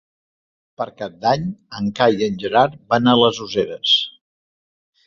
Per 0.81 0.87
Cap 1.01 1.19
d'Any 1.25 1.45
en 1.81 1.91
Cai 2.01 2.17
i 2.17 2.27
en 2.31 2.41
Gerard 2.47 2.83
van 2.95 3.13
a 3.13 3.17
les 3.25 3.45
Useres. 3.49 3.97